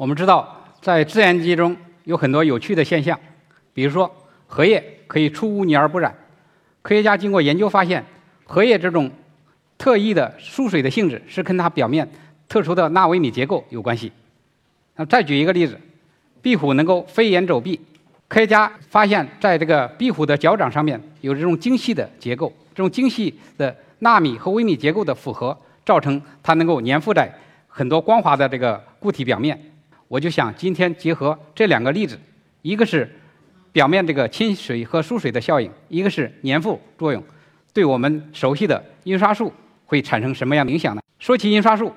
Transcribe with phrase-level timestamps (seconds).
[0.00, 3.20] 我们知道，在自然界中有很多有趣的现象，
[3.74, 4.10] 比如说
[4.46, 6.16] 荷叶可以出污泥而不染。
[6.80, 8.02] 科学家经过研究发现，
[8.46, 9.10] 荷叶这种
[9.76, 12.10] 特异的疏水的性质是跟它表面
[12.48, 14.10] 特殊的纳微米结构有关系。
[14.96, 15.78] 那再举一个例子，
[16.40, 17.78] 壁虎能够飞檐走壁，
[18.26, 25.54] 科学家发现，在这个壁虎的脚掌上面有这种精细的结构，这种精细的纳米和微米结构的复合，
[25.84, 27.30] 造成它能够粘附在
[27.68, 29.66] 很多光滑的这个固体表面。
[30.10, 32.18] 我就想今天结合这两个例子，
[32.62, 33.08] 一个是
[33.70, 37.22] 表面这个亲水和疏水的效应，一个是粘附作用，
[37.72, 39.52] 对我们熟悉的印刷术
[39.86, 41.02] 会产生什么样的影响呢？
[41.20, 41.94] 说起印刷术，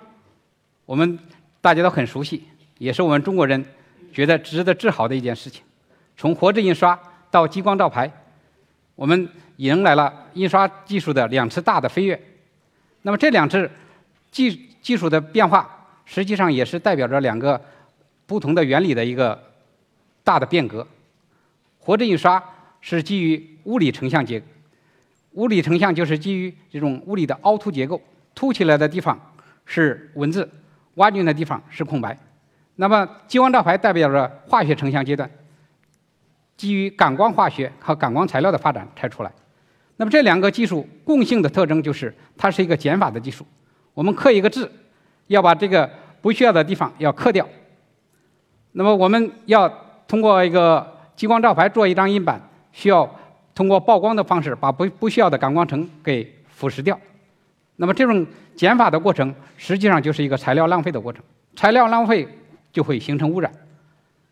[0.86, 1.17] 我们
[1.59, 2.44] 大家都很熟悉，
[2.77, 3.66] 也是我们中国人
[4.14, 5.64] 觉得值得自豪的一件事情。
[6.16, 6.98] 从活字印刷
[7.31, 8.11] 到激光照排，
[8.94, 12.22] 我们迎来了印刷技术的两次大的飞跃。
[13.02, 13.67] 那么这两次
[14.30, 17.59] 技技术的变化，实际上也是代表着两个。
[18.25, 19.41] 不同的原理的一个
[20.23, 20.88] 大的变革，
[21.79, 22.43] 活字印刷
[22.81, 24.41] 是基于物理成像结，
[25.33, 28.02] 物理成像就是基于这种物理的凹凸结构，
[28.33, 29.19] 凸起来的地方
[29.65, 30.49] 是文字，
[30.95, 32.17] 挖进的地方是空白。
[32.75, 35.30] 那么激光照排代表着化学成像阶段，
[36.58, 39.31] 基于感光化学和感光材料的发展才出来。
[39.97, 43.45] 那么这两个技术共性的特征就是它是一个减法的技术。
[43.93, 44.71] 我们刻一个字，
[45.27, 45.87] 要把这个
[46.19, 47.47] 不需要的地方要刻掉。
[48.73, 49.69] 那么我们要
[50.07, 50.85] 通过一个
[51.16, 53.09] 激光照排做一张印版，需要
[53.55, 56.99] 通过曝光的方式把不不需要的感光层给腐蚀掉。
[57.75, 61.23] 那么这种减法的过程实际上就是一个材料浪费的过程，
[61.55, 62.27] 材料浪费
[62.71, 63.52] 就会形成污染。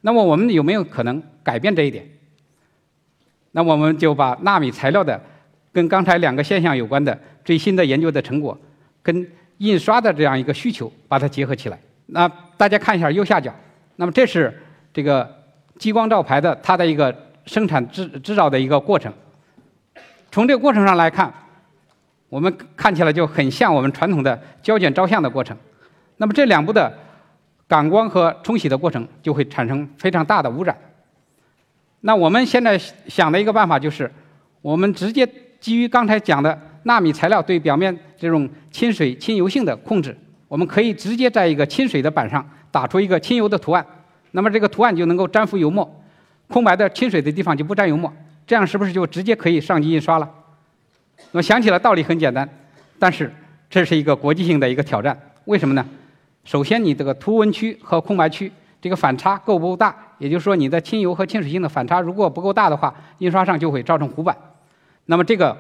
[0.02, 2.04] 那么我们有没有可能改变这一点？
[3.52, 5.22] 那我们就把纳米材料的
[5.72, 8.58] 跟刚才两个现象有关的最新的研究的成果，
[9.04, 9.28] 跟
[9.60, 11.80] 印刷的这样一个需求把它结合起来。
[12.08, 13.54] 那大家看一下右下角。
[13.96, 14.62] 那么这是
[14.94, 15.30] 这个
[15.78, 19.12] 激光照排的它的一个生产制制造的一个过程。
[20.32, 21.34] 从这个过程上来看，
[22.30, 25.56] 我们看起来就很像我们传统的胶卷照相的过程。
[26.18, 26.92] 那么这两步的
[27.68, 30.78] 感光和冲洗的过程就会产生非常大的污染。
[32.02, 32.78] 那我们现在
[33.08, 34.12] 想的一个办法就是，
[34.62, 35.28] 我们直接
[35.60, 40.18] 基于刚才讲的纳米材料对表面这种亲水亲油性的控制，
[40.48, 42.48] 我们可以直接在一个亲水的板上。
[42.72, 43.86] 打出一个亲油的图案，
[44.32, 46.02] 那么这个图案就能够粘附油墨，
[46.48, 48.12] 空白的清水的地方就不沾油墨，
[48.48, 50.30] 这样是不是就直接可以上机印刷了？
[51.32, 52.48] 那么想起来道理很简单，
[52.98, 53.32] 但是
[53.70, 55.20] 这是一个国际性的一个挑战。
[55.46, 55.86] 为什么呢？
[56.46, 59.96] 首先，你这个图文区和空白区这个反差够不够大？
[60.18, 64.36] 也就是说，你的亲油和亲水性的反差如果不够大的话，印刷上就会造成糊板。
[65.06, 65.58] 那么这个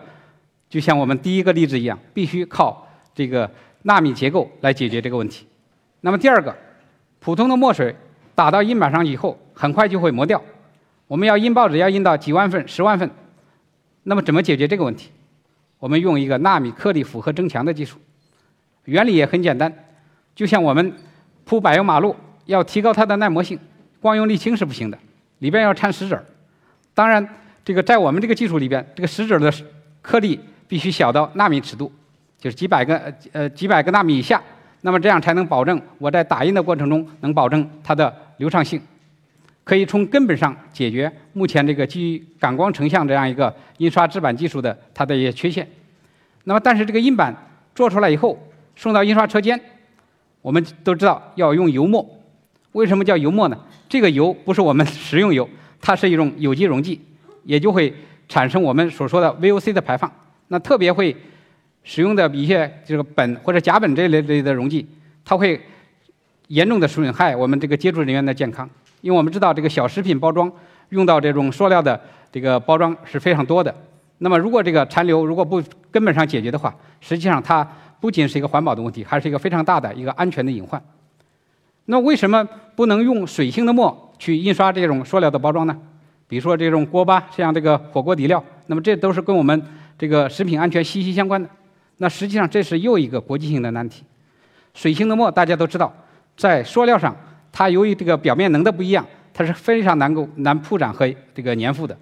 [0.69, 3.50] 就像我们第一个例子一样，必须靠这个
[3.83, 5.45] 纳米结构来解决这个问题。
[6.00, 6.55] 那么第二个。
[7.21, 7.95] 普通的墨水
[8.33, 10.41] 打到印板上以后，很快就会磨掉。
[11.07, 13.07] 我们要印报纸，要印到几万份、十万份，
[14.03, 15.11] 那么怎么解决这个问题？
[15.77, 17.99] 我们用一个纳米颗粒复合增强的技术，
[18.85, 19.71] 原理也很简单。
[20.33, 20.93] 就像我们
[21.45, 22.15] 铺柏油马路，
[22.45, 23.59] 要提高它的耐磨性，
[23.99, 24.97] 光用沥青是不行的，
[25.39, 26.25] 里边要掺石子儿。
[26.95, 27.27] 当然，
[27.63, 29.53] 这个在我们这个技术里边，这个石子儿的
[30.01, 31.91] 颗粒必须小到纳米尺度，
[32.39, 34.41] 就是几百个呃几百个纳米以下。
[34.81, 38.81] 那么这样才能保证我在打印的过程中能保证它的流畅性，
[39.64, 45.68] 可以从根本上解决目前这个基于感光成像这样一个印刷制版技术的它的一些缺陷。
[46.46, 47.36] 那么，但是这个印版
[47.75, 48.38] 做出来以后
[48.75, 49.59] 送到印刷车间，
[50.42, 52.03] 我们都知道要用油墨。
[52.72, 53.59] 为什么叫油墨呢？
[53.88, 55.48] 这个油不是我们食用油，
[55.80, 57.00] 它是一种有机溶剂，
[57.44, 57.94] 也就会
[58.28, 60.12] 产生我们所说的 VOC 的排放。
[60.48, 61.16] 那特别会。
[61.84, 64.88] 使用的一些这个苯或者甲苯这类类的溶剂，
[65.25, 65.59] 它会
[66.47, 68.69] 严重的损害我们这个接触人员的健康。
[69.02, 70.52] 因为我们知道这个小食品包装
[70.90, 72.00] 用到这种塑料的
[72.31, 73.74] 这个包装是非常多的。
[74.19, 77.68] 那么如果这个残留如果不根本上解决的话，实际上它
[78.00, 80.80] 不仅是一个环保的问题，还是一个非常大的一个安全的隐患。
[81.86, 85.75] 那为什么不能用水性的墨去印刷这种塑料的包装呢？
[86.27, 89.62] 比如说这种锅巴，像这个火锅底料，那么这都是跟我们
[89.98, 91.50] 这个食品安全息息相关的。
[92.01, 94.03] 那实际上这是又一个国际性的难题。
[94.74, 95.94] 水性的墨大家都知道，
[96.36, 97.15] 在塑料上，
[97.51, 101.95] 它由于这个表面能的不一样，它是非常难够难铺展和这个粘附的。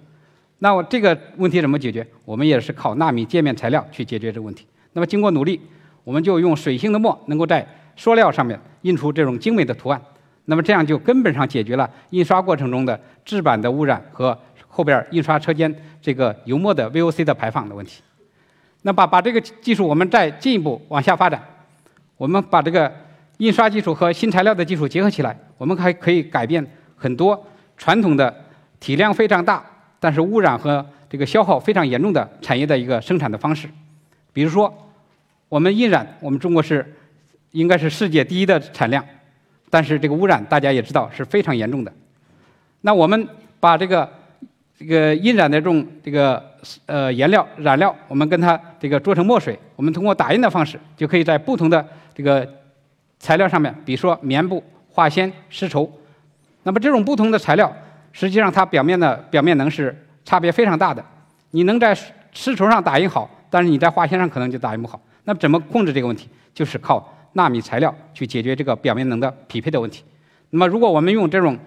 [0.60, 2.06] 那我这个问题怎么解决？
[2.24, 4.66] 我们也是靠纳米界面材料去解决这个问题。
[4.94, 5.60] 那么经过努力，
[6.02, 10.00] 我们就用水性的墨能够在塑料上面印出这种精美的图案。
[10.46, 14.36] 那么这样就根本上解决了印刷过程中的制版的污染和
[14.66, 18.00] 后边印刷车间这个油墨的 VOC 的排放的问题。
[18.82, 21.42] 那把把这个技术我们再进一步往下发展，
[22.16, 22.90] 我们把这个
[23.38, 26.66] 印刷技术和新材料的技术结合起来，我们还可以改变
[26.96, 27.46] 很多
[27.76, 28.34] 传统的
[28.78, 29.64] 体量非常大，
[29.98, 33.68] 但是污染和这个消耗非常严重的产业的一个生产的方式。
[34.32, 34.72] 比如说，
[35.48, 36.94] 我们印染，我们中国是
[37.50, 39.04] 应该是世界第一的产量，
[39.68, 41.92] 但是这个污染大家也知道是非常严重的。
[42.82, 43.28] 那我们
[43.58, 44.10] 把这个
[44.80, 46.42] 这个印染的这种这个
[46.86, 52.48] 呃颜料染料，我们跟它这个做成墨水，我们通过打印的方式，就可以在不同的这个
[53.18, 55.92] 材料上面，比如说棉布、化纤、丝绸，
[56.62, 57.70] 那么这种不同的材料，
[58.10, 59.94] 实际上它表面的表面能是
[60.24, 61.04] 差别非常大的。
[61.50, 61.94] 你能在
[62.32, 64.98] 丝绸上打印好，但是你在化纤上可能就打印不好。
[65.24, 66.26] 那怎么控制这个问题？
[66.54, 70.02] 就是靠纳米材料去解决这个表面能的匹配的问题。
[70.48, 71.58] 那么如果我们用这种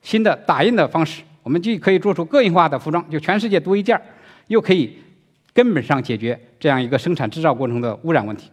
[0.00, 4.02] 新的打印的方式，我们既可以做出个性化的服装，就全世界独一件儿，
[4.48, 4.98] 又可以
[5.52, 8.50] 根本上解决这样一个生产制造过程的污染问题。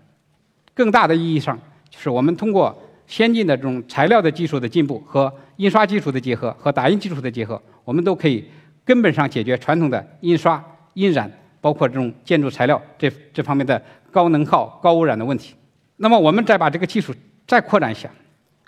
[0.74, 1.59] 更大的意义上。
[1.91, 8.45] 就是我们通过先进的这种材料的技术的进步和印刷技术的结合和打印技术的结合，我们都可以
[8.86, 10.63] 根本上解决传统的印刷、
[10.94, 13.81] 印染，包括这种建筑材料这这方面的
[14.12, 15.56] 高能耗、高污染的问题。
[15.97, 17.12] 那么我们再把这个技术
[17.47, 18.07] 再扩展一下，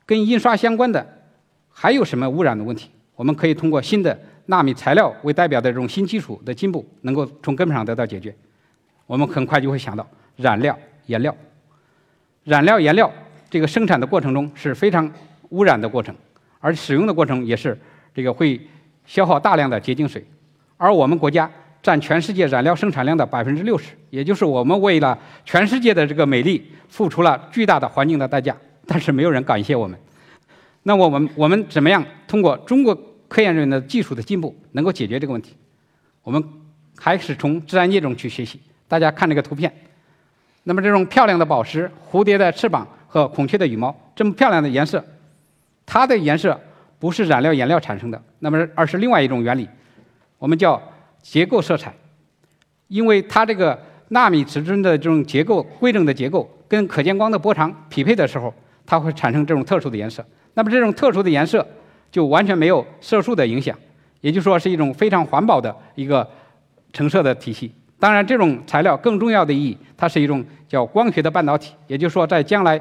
[0.07, 1.05] 跟印刷相关的
[1.69, 2.89] 还有什么污染的问题？
[3.21, 8.35] 我们可以通过新的纳米材料为代表的这种新技术的进步，能够从根本上得到解决。
[9.05, 10.03] 我们很快就会想到
[10.37, 10.75] 染料、
[11.05, 11.35] 颜料。
[12.45, 13.11] 染料颜料
[13.47, 15.07] 这个生产的过程中是非常
[15.49, 16.15] 污染的过程，
[16.59, 17.79] 而使用的过程也是
[18.11, 18.59] 这个会
[19.05, 20.25] 消耗大量的洁净水，
[20.75, 21.47] 而我们国家
[21.83, 25.15] 占全世界染料生产量的百分之六十，也就是我们为了
[25.45, 28.57] 全世界的这个美丽付出了巨大的环境的代价，
[28.87, 29.95] 但是没有人感谢我们。
[30.81, 32.99] 那我们我们怎么样通过中国
[33.31, 35.55] 科研人员的技术的进步能够解决这个问题？
[36.21, 36.43] 我们
[36.97, 38.59] 还是从自然界中去学习。
[38.89, 39.73] 大家看这个图片。
[40.63, 45.01] 那么这种漂亮的宝石、蝴蝶的翅膀和孔雀的羽毛，这么漂亮的颜色，
[45.85, 46.59] 它的颜色
[46.99, 49.65] 不是染料颜料产生的，那么而是另外一种原理，
[50.37, 50.81] 我们叫
[51.21, 51.93] 结构色彩。
[52.89, 58.53] 因为它这个纳米尺寸的这种结构规整的结构跟可见光的波长匹配的时候，
[58.85, 60.21] 它会产生这种特殊的颜色。
[60.53, 61.65] 那么这种特殊的颜色
[62.11, 63.77] 就完全没有色素的影响，
[64.19, 66.27] 也就是说是一种非常环保的一个
[66.91, 67.71] 成色的体系。
[67.97, 71.73] 当然，这种材料更重要的意义，它是一种叫光学的半导体。
[71.85, 72.79] 也就是说，在将来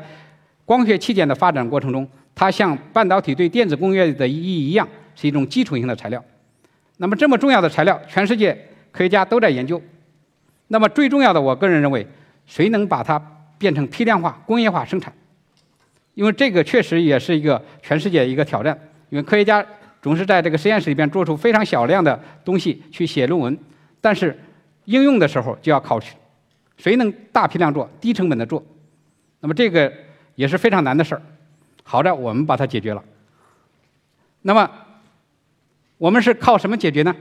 [0.65, 6.25] 光学器件的发展过程中，它像半导体对电子工业的意义一样，是一种基础性的材料。
[6.97, 8.55] 那么，这么重要的材料，全世界
[8.91, 9.81] 科学家都在研究。
[10.69, 12.07] 那么，最重要的，我个人认为，
[12.47, 13.23] 谁能把它
[13.59, 15.13] 变成批量化、工业化生产？
[16.15, 18.79] 因为这个确实也是一个全世界一个挑战。
[19.11, 19.65] 因为科学家
[20.01, 23.59] 总是在这个实验室里边做出非常小量的东西去写论文，
[24.01, 24.39] 但是。
[24.87, 26.07] 应用的时候就要考虑，
[26.77, 28.61] 谁能大批量做、低成本的做，
[29.39, 29.93] 那么这个
[30.35, 31.23] 也是非常难的事儿。
[31.85, 33.05] 好在我们把它解决了。
[34.43, 34.69] 那么
[35.97, 37.15] 我们是靠什么解决呢？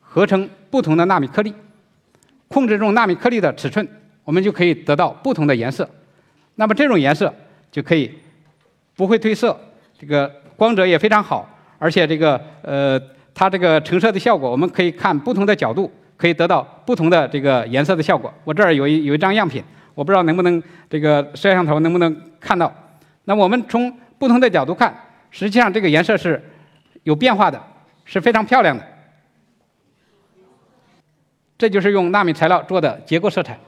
[0.00, 1.54] 合成不同的纳米颗粒，
[2.48, 3.86] 控制这种纳米颗粒的尺寸，
[4.24, 5.88] 我们就可以得到不同的颜色。
[6.56, 7.32] 那么这种颜色
[7.70, 8.12] 就可以
[8.96, 9.56] 不会褪色，
[9.96, 11.48] 这个光泽也非常好，
[11.78, 13.00] 而且这个呃，
[13.34, 15.90] 它这个成色的效果，我们可以看不同的角度。
[16.18, 18.32] 可以得到不同的这个颜色的效果。
[18.42, 19.62] 我这儿有一有一张样品，
[19.94, 22.72] 我不知道能不能这个摄像头能不能看到。
[23.24, 24.98] 那我们从不同的角度看，
[25.30, 26.42] 实际上这个颜色是
[27.02, 27.62] 有变化的，
[28.06, 28.82] 是非常漂亮的。
[31.58, 33.58] 这就是用纳米材料做的结构色彩。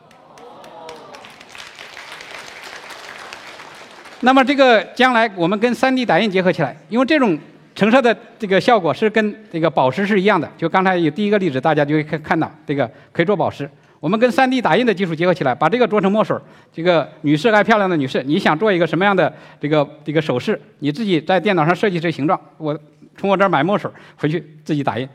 [4.20, 7.38] 那么这个将来我们跟 3D 打印结合起来，因为这种。
[7.74, 13.70] 成色的这个效果是跟这个宝石是一样的，就刚才有第一个例子，大家就会看看到这个可以做宝石。
[14.00, 16.36] 我们跟 3D 打印的技术结合起来，把这个做成墨水
[16.72, 22.76] 这个女士爱漂亮的女士，你想做一个什么样的这个这个首饰，你自己在电脑上设计这形状，我
[23.16, 25.08] 从我这儿买墨水回去自己打印。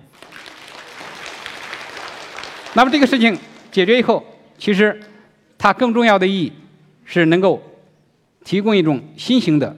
[2.75, 3.37] 那么这个事情
[3.73, 4.25] 解决以后，
[4.57, 4.97] 其实
[5.57, 6.53] 它更重要的意义
[7.03, 7.61] 是能够
[8.43, 9.75] 提供一种新型的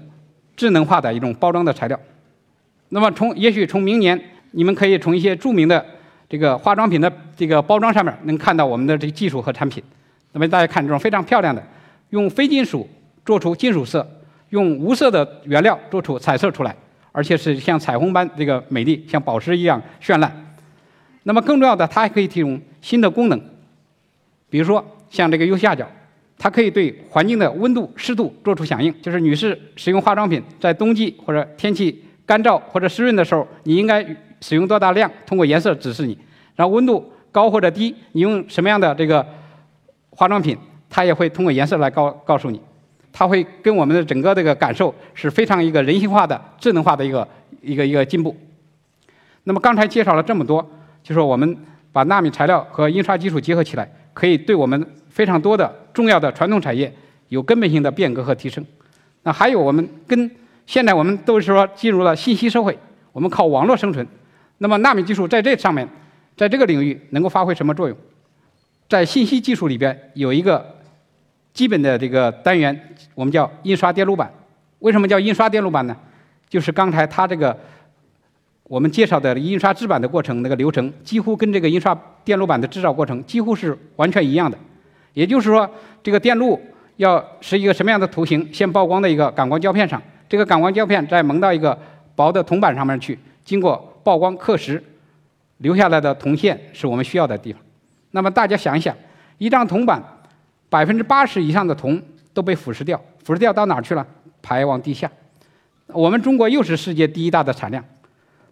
[0.56, 2.00] 智能化的一种包装的材料。
[2.90, 4.20] 那么从也许从明年，
[4.52, 5.84] 你们可以从一些著名的
[6.30, 9.84] 这个化妆品的这个包装上面能看到我们的这个技术和产品。
[10.32, 11.64] 那么大家看这种非常漂亮的，
[12.10, 12.88] 用非金属
[13.26, 14.06] 做出金属色，
[14.50, 16.76] 用无色的原料做出彩色出来，
[17.12, 20.56] 而且是像彩虹般这个美丽，像宝石一样绚烂。
[21.24, 23.42] 那么更重要的，它还可以提供新的功能，
[24.50, 25.90] 比如说像这个右下角，
[26.38, 32.04] 它可以对环境的温度、湿度做出响应，就是女士使用化妆品在冬季或者天气。
[32.28, 34.04] 干燥或者湿润的时候，你应该
[34.42, 35.12] 使用多大量？
[35.28, 36.18] 通过颜色指示你。
[36.56, 39.24] 然后温度高或者低，你用什么样的这个
[40.10, 40.58] 化妆品，
[40.90, 42.60] 它也会通过颜色来告告诉你。
[43.14, 47.28] 它会跟我们的整个这个感受是非常一个人性化的、智能化的一个
[47.62, 48.36] 一个一个进步。
[49.44, 50.68] 那么刚才介绍了这么多，
[51.04, 51.56] 就说我们
[51.92, 56.92] 把纳米材料和印刷技术结合起来，可以对我们非常多的重要的传统产业
[57.28, 58.66] 有根本性的变革和提升。
[59.22, 60.32] 那还有我们跟
[60.66, 62.76] 现在我们都是说进入了信息社会，
[63.12, 64.08] 我们靠网络生存。
[64.58, 65.88] 那么纳米技术在这上面，
[66.36, 67.96] 在这个领域能够发挥什么作用？
[68.90, 70.74] 在信息技术里边有一个。
[71.56, 72.78] 基本的这个单元，
[73.14, 74.30] 我们叫印刷电路板。
[74.80, 75.96] 为什么叫印刷电路板呢？
[76.50, 77.58] 就是刚才它这个
[78.68, 84.58] 我们介绍的印刷制版的过程那个流程，几乎跟这个印刷电路板的制造过程几乎是完全一样的。
[85.14, 85.70] 也就是说，
[86.02, 86.60] 这个电路
[86.98, 91.78] 要是一个什么样的图形，先曝光在一个感光胶片上，这个感光胶片再蒙到一个
[92.16, 94.82] 薄的铜板上面去，经过曝光刻蚀，
[95.60, 97.62] 留下来的铜线是我们需要的地方。
[98.12, 98.96] 那么大家想一想，
[99.38, 100.04] 一张铜板。
[100.68, 102.02] 百分之八十以上的铜
[102.34, 104.06] 都被腐蚀掉，腐蚀掉到哪儿去了？
[104.42, 105.10] 排往地下。
[105.88, 107.82] 我们中国又是世界第一大的产量，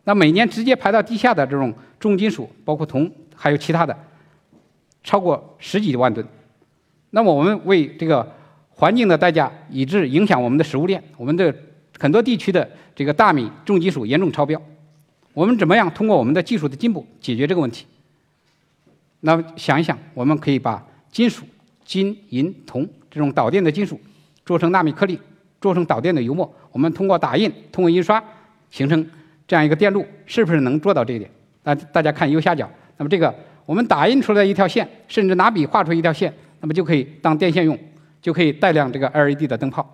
[0.04, 3.98] 那每年直接排到地下的这种重金属，包括铜，还有其他的，
[5.04, 6.26] 超过十几万吨。
[7.12, 8.30] 那么我们为这个
[8.70, 11.56] 环境的代价，以致影响我们的食物链，我们的
[12.00, 14.62] 很多地区的这个大米重金属严重超标。
[15.34, 17.86] 我们怎么样通过我们的技术的进步解决这个问题？
[19.22, 21.46] 那想一想，我们可以把金属。
[21.86, 24.00] 金、银、铜这种导电的金属，
[24.46, 25.20] 做成纳米颗粒，
[25.60, 26.50] 做成导电的油墨。
[26.72, 28.24] 我们通过打印、通过印刷，
[28.72, 29.06] 形成
[29.54, 31.30] 这样一个电路，是不是能做到这一点？
[31.62, 32.68] 那大家看右下角，
[32.98, 33.32] 那么这个
[33.68, 37.78] 我们打印出来一条线，甚至拿笔画出一条线，那么就可以当电线用，
[38.20, 39.88] 就可以带亮这个 LED 的灯泡。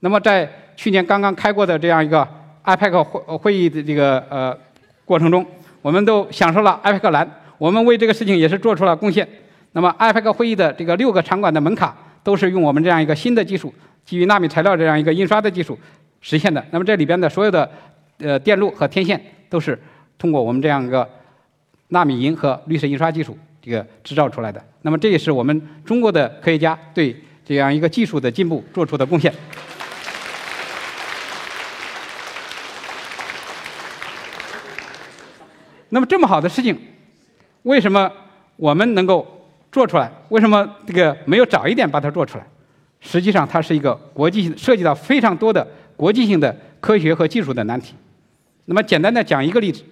[0.00, 2.28] 那么在去年刚刚开过的这样一个
[2.64, 4.58] IPAC 会会议的这个呃
[5.04, 5.46] 过程中，
[5.80, 9.28] 我们都享受了 IPAC 蓝，我们为这个事情也是做出了贡献。
[9.70, 13.72] 那么，IPAC 会议的这个六个场馆的门卡都是用我们这样一个新的技术，
[14.04, 15.78] 基于纳米材料这样一个印刷的技术
[16.20, 16.64] 实现的。
[16.72, 17.70] 那么这里边的所有的
[18.18, 19.80] 呃电路和天线都是
[20.18, 21.08] 通过我们这样一个
[21.88, 24.62] 纳米银和绿色印刷技术这个制造出来的。
[24.82, 29.32] 那么这也是我们中国的科学家对这样一个技术的进步做出的贡献。
[35.90, 36.78] 那么这么好的事情，
[37.62, 38.10] 为什么
[38.56, 39.26] 我们能够？
[39.72, 42.46] 做出来，为什么这个没有早一点把它做出来？
[43.00, 45.66] 实际上，它是一个国际性涉及到非常多的
[45.96, 47.94] 国际性的科学和技术的难题。
[48.64, 49.82] 那么，简单的讲一个例子，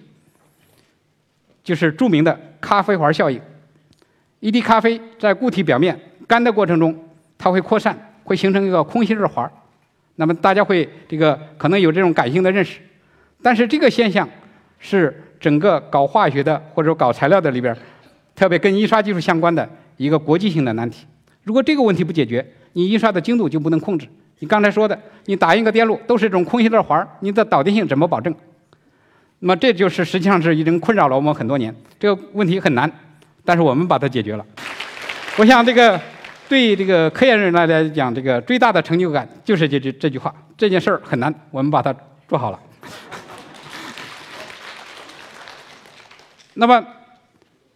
[1.63, 3.39] 就是著名的咖啡环效应。
[4.39, 6.97] 一滴咖啡在固体表面干的过程中，
[7.37, 9.51] 它会扩散，会形成一个空心儿环。
[10.15, 12.79] 那么，大家会这个可能有这种感性的认识。
[13.41, 14.27] 但是，这个现象
[14.79, 17.75] 是整个搞化学的或者搞材料的里边。
[18.33, 21.05] 特别跟印刷技术相关的一个国际性的难题。
[21.43, 24.07] 如果这个问题不解决，你印刷的精度就不能控制。
[24.39, 28.33] 你刚才说的，你打印个电路都是这种空心的环，你的导电性怎么保证？
[29.41, 31.75] 那么这就是实际上是已经困扰了我们很多年。
[31.99, 32.89] 这个问题很难，
[33.43, 34.45] 但是我们把它解决了。
[35.37, 35.99] 我想这个
[36.47, 41.93] 对这个科研人来来讲，这个最大的成就感就是这这这句话：这件事儿很难，我们把它
[42.27, 42.59] 做好了。
[46.53, 46.81] 那么。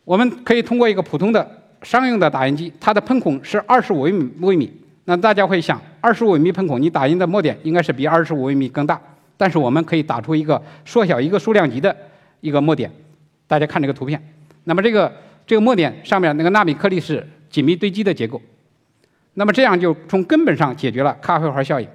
[0.06, 4.72] 我们可以通过一个普通的商用的打印机，它的喷孔是二十五微米微米。
[5.06, 9.02] 那大家会想，二十五微米喷孔，你打印的墨点应该是比二十五微米更大。
[9.38, 11.96] 但是我们可以打出一个缩小一个数量级的
[12.42, 12.92] 一个墨点。
[13.48, 14.22] 大家看这个图片，
[14.64, 15.12] 那么这个
[15.46, 18.42] 这个墨点上面那个纳米颗粒是紧密堆积的结构。
[19.34, 21.88] 那么这样就从根本上解决了咖啡花效应。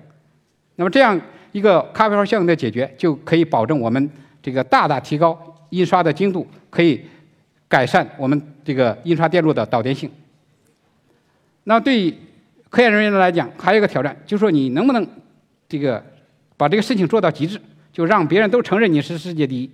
[0.77, 1.21] 那么这样
[1.53, 4.11] 一个咖啡花效应的解决，就可以保证我们
[4.43, 5.39] 这个大大提高
[5.71, 7.01] 印刷的精度，可以。
[7.71, 10.11] 改善我们这个印刷电路的导电性。
[11.63, 12.13] 那对
[12.69, 15.07] 科研人员来讲，还有一个挑战，就是说你能不能
[15.69, 16.05] 这个
[16.61, 17.59] 把这个事情做到极致，
[17.91, 19.71] 就让别人都承认你是世界第一。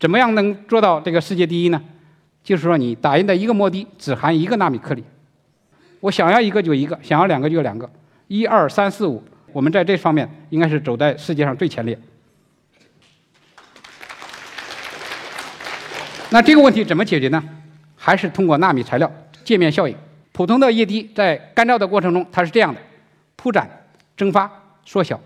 [0.00, 1.80] 怎么样能做到这个世界第一呢？
[2.42, 5.04] 就是说你打印的一个墨滴只含一个纳米颗粒，
[6.00, 7.88] 我想要一个就一个，想要两个就两个，
[8.26, 11.96] 一二三四五，我们在这方面应该是走在世界上最前列。
[16.30, 17.40] 那这个问题怎么解决呢？
[17.94, 19.08] 还是通过纳米材料
[19.44, 19.96] 界面效应。
[20.32, 22.80] 普通的液滴在干燥的过程中，它是这样的：
[23.36, 23.70] 铺展、
[24.16, 24.50] 蒸发、
[24.84, 25.20] 缩小，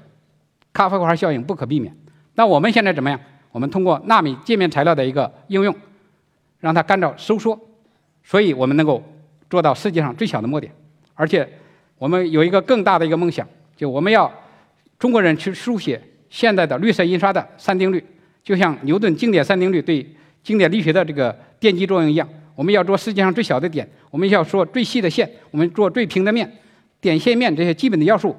[0.78, 1.92] 咖啡环效应不可避免。
[2.36, 3.18] 那我们现在怎么样？
[3.50, 5.74] 我们通过纳米界面材料的一个应用，
[6.60, 7.58] 让它干燥收缩，
[8.22, 9.02] 所以我们能够
[9.50, 10.72] 做到世界上最小的墨点。
[11.14, 11.48] 而且
[11.98, 13.44] 我们有一个更大的一个梦想，
[13.76, 14.32] 就我们要
[15.00, 18.00] 中国人去书写现代的绿色印刷的三定律，
[18.44, 20.06] 就像牛顿经典三定律对。
[20.44, 26.48] 经典力学的这个电机作用一样，我们要做世界上最小的点，我们要做最细的线，我们做最平的面，
[27.00, 28.34] 点、线、面这些基本的要素，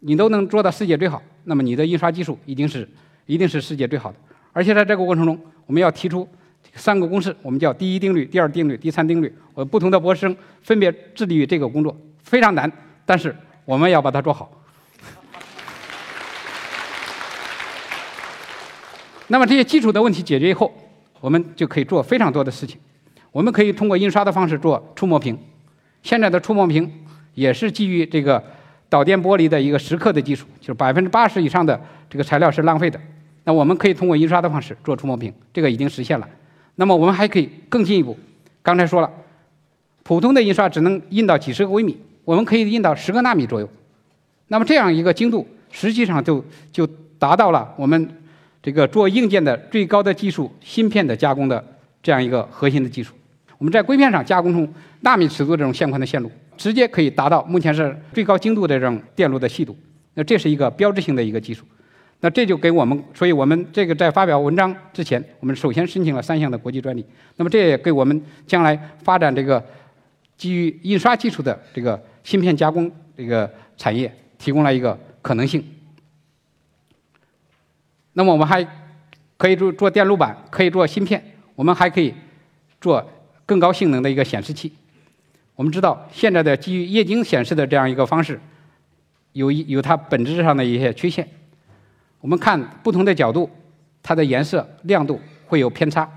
[0.00, 2.88] 你都能做到世界最好，那么你的印刷技术一定是
[3.26, 4.18] 一定是世界最好的。
[4.52, 6.28] 而且在这个过程中，我们要提出
[6.74, 9.32] 三个公式，我们叫第一定律、第二定律、第三定律。
[9.54, 12.70] 我不同的博士生分别致力于这个工作，非常难，
[13.04, 14.50] 但是我们要把它做好。
[19.28, 20.72] 那么这些基础的问题解决以后，
[21.20, 22.80] 我们就可以做非常多的事情。
[23.30, 25.38] 我们可以通过印刷的方式做触摸屏，
[26.02, 26.92] 现在的触摸屏
[27.34, 28.42] 也是基于这个
[28.90, 31.80] 导电玻璃的一个蚀刻的技术，就是百分之八十以上的
[32.10, 33.00] 这个材料是浪费的。
[33.44, 36.28] 那我们可以通过印刷的方式做触摸屏，这个已经实现了。
[36.74, 38.18] 那么我们还可以更进一步，
[38.60, 39.10] 刚才说了，
[40.02, 43.66] 普通的印刷只能印到几十个微米，我们可以印到十个纳米左右。
[44.48, 46.86] 那么这样一个精度，实际上就就
[47.18, 48.10] 达到了我们。
[48.62, 51.64] 这个做硬件的最高的技术，芯片的加工的
[52.02, 53.14] 这样一个核心的技术，
[53.56, 54.70] 我们在硅片上加工出
[55.00, 56.30] 纳米尺度这种线宽的线路，
[56.60, 59.74] 直接可以达到目前是最高精度的这种电路的细度。
[60.12, 61.64] 那这是一个标志性的一个技术。
[62.20, 67.02] 那这就给我们，所以我们这个在发表文章之前，我们首先申请了三项的国际专利。
[67.36, 69.64] 那么这也给我们将来发展这个
[70.36, 75.64] 基于印刷技术的这个芯片加工这个产业提供了一个可能性。
[78.12, 78.62] 那么我们还
[79.38, 81.24] 可以做做电路板，可以做芯片，
[81.54, 82.12] 我们还可以
[82.82, 83.02] 做
[83.46, 84.70] 更高性能的一个显示器。
[85.54, 88.40] 我们知道现在的基于液晶显示的这样一个方式，
[89.32, 91.26] 有一有它本质上的一些缺陷。
[92.20, 93.48] 我们看不同的角度，
[94.02, 96.08] 它的颜色亮度会有偏差，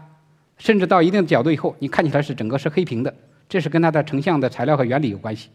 [0.57, 3.13] 甚至到一定的角度以后，你看起来是整个是黑屏的，
[3.49, 5.49] 这是跟它的成像的材料和原理有关系。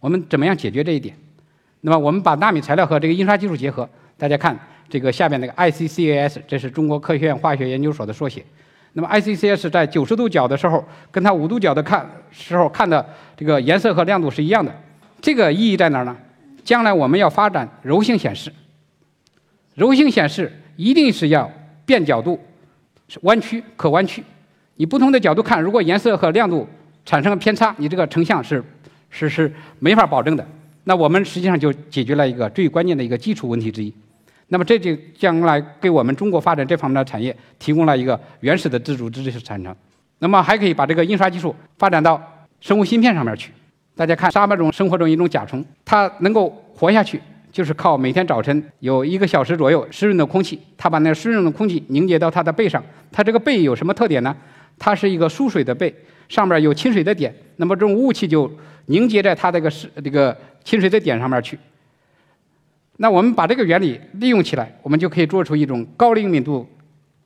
[0.00, 1.16] 我们怎么样解决这一点？
[1.80, 4.58] 那么我们把纳米材料和这个印刷技术结合，大家看。
[4.88, 8.44] 这个下面那个 ICCAS，这是中国科学院化学研究所的缩写。
[8.94, 13.04] 那么 ICCS 在九十度角的时候，跟它五度角的看时候看的
[13.36, 14.72] 这个颜色和亮度是一样的。
[15.20, 16.16] 这个意义在哪儿呢？
[16.64, 18.52] 将来我们要发展柔性显示，
[19.74, 21.50] 柔性显示一定是要
[21.84, 22.38] 变角度、
[23.22, 24.22] 弯曲、可弯曲。
[24.76, 26.68] 你不同的角度看，如果颜色和亮度
[27.04, 28.62] 产生了偏差，你这个成像是
[29.10, 30.46] 是是没法保证的。
[30.84, 33.92] 那我们实际上就解决了一个最关键的一个基础问题之一。
[34.52, 39.74] 那么这就将来给我们中国发展这方面的产业提供了一个原始的自主知识产生。
[40.18, 42.22] 那么还可以把这个印刷技术发展到
[42.60, 43.50] 生物芯片上面去。
[43.96, 47.18] 大家看沙漠中生活中一种甲虫，它能够活下去，
[47.50, 52.84] 就是靠每天早晨有一个小时左右湿润的空气，它把那湿润的空气凝结到它的背上。
[53.10, 54.36] 它这个背有什么特点呢？
[54.78, 55.94] 它是一个疏水的背，
[56.28, 58.52] 上面有亲水的点，那么这种雾气就
[58.84, 61.58] 凝结在它这个是这个亲水的点上面去。
[62.98, 66.66] 那我们把这个原理利用起来，我们就可以做出一种高灵敏度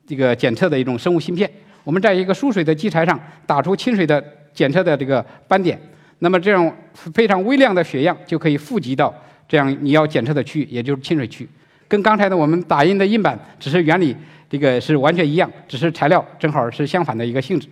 [0.07, 1.49] 这个检测的一种生物芯片。
[1.83, 5.79] 我们在一个疏水的基材上打出亲水的检测的这个斑点，
[6.19, 9.13] 那么这样非常微量的血样就可以富集到
[9.47, 11.47] 这样你要检测的区域，也就是亲水区。
[11.87, 14.15] 跟刚才的我们打印的印版只是原理
[14.49, 17.67] 这个是完全一样，只是材料正好是相反的一个性质。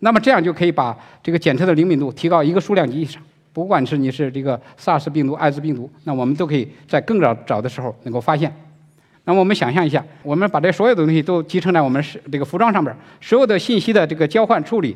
[0.00, 3.22] 那么这样就可以把这个检测的灵敏度提高一个数量级以上。
[3.56, 8.54] 不管是你是这个 SARS 病毒、艾滋病毒，那我们都可以在更早早的时候能够发现。
[9.24, 14.94] 那么我们想象一下，我们把这所有的东西都集成在我们是这个服装上边，所有的信息的这个交换处理，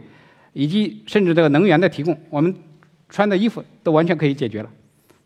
[0.52, 2.54] 以及甚至这个能源的提供，我们
[3.08, 4.68] 穿的衣服都完全可以解决了。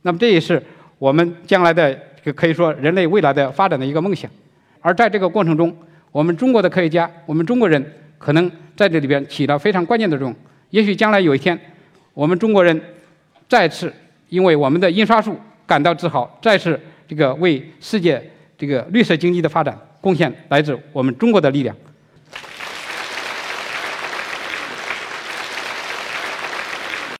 [0.02, 0.62] 那么这也是
[1.00, 1.98] 我们将来的
[2.36, 4.30] 可以说人类未来的发展的一个梦想。
[4.80, 5.76] 而在这个过程中，
[6.12, 7.84] 我们中国的科学家，我们中国人
[8.16, 10.36] 可能在这里边起到非常关键的作用。
[10.70, 11.58] 也许将来有一天，
[12.12, 12.80] 我们中国人。
[13.54, 13.94] 再次
[14.30, 18.20] 因为我们的印刷术感到自豪，再次这个为世界
[18.58, 21.76] 这个绿色经济的发展贡献来自我们中国的力量。